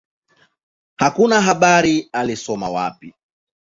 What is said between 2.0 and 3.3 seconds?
alisoma wapi.